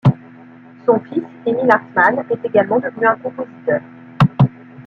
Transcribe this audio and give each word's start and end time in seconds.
Son 0.83 0.99
fils, 1.01 1.21
Emil 1.45 1.69
Hartmann, 1.69 2.25
est 2.27 2.43
également 2.47 2.79
devenu 2.79 3.05
un 3.05 3.15
compositeur. 3.17 3.81